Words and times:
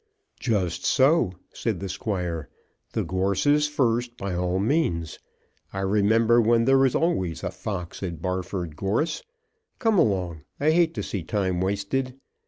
"Just 0.39 0.83
so," 0.83 1.33
said 1.53 1.79
the 1.79 1.87
Squire; 1.87 2.49
"the 2.93 3.03
gorses 3.03 3.67
first 3.67 4.17
by 4.17 4.33
all 4.33 4.57
means. 4.57 5.19
I 5.73 5.81
remember 5.81 6.41
when 6.41 6.65
there 6.65 6.79
was 6.79 6.95
always 6.95 7.43
a 7.43 7.51
fox 7.51 8.01
at 8.01 8.19
Barford 8.19 8.75
Gorse. 8.75 9.21
Come 9.77 9.99
along. 9.99 10.41
I 10.59 10.71
hate 10.71 10.95
to 10.95 11.03
see 11.03 11.21
time 11.21 11.61
wasted. 11.61 12.15